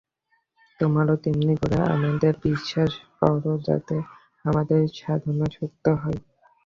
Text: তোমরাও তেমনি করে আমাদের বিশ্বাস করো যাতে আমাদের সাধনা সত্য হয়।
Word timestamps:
তোমরাও 0.79 1.15
তেমনি 1.23 1.53
করে 1.61 1.77
আমাদের 1.95 2.33
বিশ্বাস 2.45 2.91
করো 3.19 3.53
যাতে 3.67 3.95
আমাদের 4.45 4.79
সাধনা 4.97 5.47
সত্য 5.55 5.85
হয়। 6.01 6.19